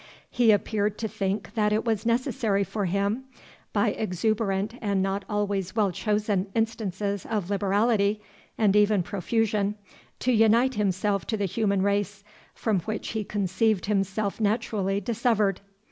[0.31, 3.25] He appeared to think that it was necessary for him,
[3.71, 8.19] by exuberant, and not always well chosen instances of liberality,
[8.57, 9.75] and even profusion,
[10.17, 12.23] to unite himself to the human race,
[12.55, 15.61] from which he conceived himself naturally dissevered.